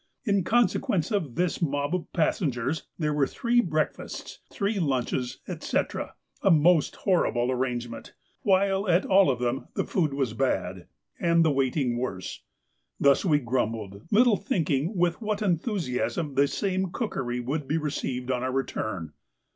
In 0.25 0.43
consequence 0.43 1.11
of 1.11 1.35
this 1.35 1.61
mob 1.61 1.93
of 1.93 2.11
passengers 2.11 2.87
there 2.97 3.13
were 3.13 3.27
three 3.27 3.61
breakfasts, 3.61 4.39
three 4.49 4.79
lunches, 4.79 5.41
etc., 5.47 6.15
a 6.41 6.49
most 6.49 6.95
horrible 6.95 7.51
arrangement, 7.51 8.15
while 8.41 8.89
at 8.89 9.05
all 9.05 9.29
of 9.29 9.37
them 9.37 9.67
the 9.75 9.83
food 9.83 10.15
was 10.15 10.33
bad, 10.33 10.87
and 11.19 11.45
the 11.45 11.51
waiting 11.51 11.99
worse. 11.99 12.41
Thus 12.99 13.23
we 13.23 13.37
grumbled, 13.37 14.01
little 14.09 14.37
thinking 14.37 14.97
with 14.97 15.21
what 15.21 15.43
enthusiasm 15.43 16.33
the 16.33 16.47
same 16.47 16.91
cookery 16.91 17.39
would 17.39 17.67
be 17.67 17.77
received 17.77 18.31
on 18.31 18.41
our 18.41 18.51
return. 18.51 19.13